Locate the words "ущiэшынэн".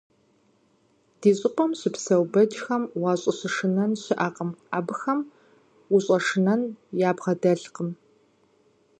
5.95-6.61